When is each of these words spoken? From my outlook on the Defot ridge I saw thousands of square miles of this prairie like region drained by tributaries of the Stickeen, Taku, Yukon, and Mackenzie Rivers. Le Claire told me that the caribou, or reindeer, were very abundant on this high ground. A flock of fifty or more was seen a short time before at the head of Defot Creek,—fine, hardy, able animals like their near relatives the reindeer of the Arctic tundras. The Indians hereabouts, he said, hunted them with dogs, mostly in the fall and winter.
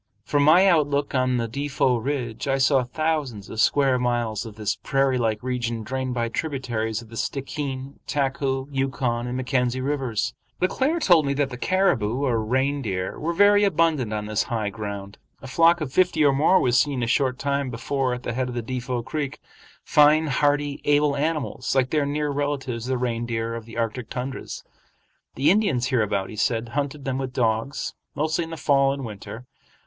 From 0.25 0.41
my 0.41 0.65
outlook 0.65 1.13
on 1.13 1.37
the 1.37 1.47
Defot 1.47 2.03
ridge 2.03 2.47
I 2.47 2.57
saw 2.57 2.83
thousands 2.83 3.51
of 3.51 3.61
square 3.61 3.99
miles 3.99 4.47
of 4.47 4.55
this 4.55 4.75
prairie 4.77 5.19
like 5.19 5.43
region 5.43 5.83
drained 5.83 6.15
by 6.15 6.27
tributaries 6.27 7.03
of 7.03 7.09
the 7.09 7.15
Stickeen, 7.15 7.99
Taku, 8.07 8.65
Yukon, 8.71 9.27
and 9.27 9.37
Mackenzie 9.37 9.79
Rivers. 9.79 10.33
Le 10.59 10.67
Claire 10.67 10.99
told 10.99 11.27
me 11.27 11.35
that 11.35 11.51
the 11.51 11.55
caribou, 11.55 12.15
or 12.23 12.43
reindeer, 12.43 13.19
were 13.19 13.31
very 13.31 13.63
abundant 13.63 14.11
on 14.11 14.25
this 14.25 14.41
high 14.49 14.71
ground. 14.71 15.19
A 15.39 15.45
flock 15.45 15.81
of 15.81 15.93
fifty 15.93 16.25
or 16.25 16.33
more 16.33 16.59
was 16.59 16.79
seen 16.79 17.03
a 17.03 17.05
short 17.05 17.37
time 17.37 17.69
before 17.69 18.15
at 18.15 18.23
the 18.23 18.33
head 18.33 18.49
of 18.49 18.55
Defot 18.55 19.05
Creek,—fine, 19.05 20.25
hardy, 20.25 20.81
able 20.83 21.15
animals 21.15 21.75
like 21.75 21.91
their 21.91 22.07
near 22.07 22.31
relatives 22.31 22.87
the 22.87 22.97
reindeer 22.97 23.53
of 23.53 23.65
the 23.65 23.77
Arctic 23.77 24.09
tundras. 24.09 24.63
The 25.35 25.51
Indians 25.51 25.89
hereabouts, 25.89 26.29
he 26.31 26.35
said, 26.37 26.69
hunted 26.69 27.05
them 27.05 27.19
with 27.19 27.33
dogs, 27.33 27.93
mostly 28.15 28.43
in 28.45 28.49
the 28.49 28.57
fall 28.57 28.91
and 28.93 29.05
winter. 29.05 29.45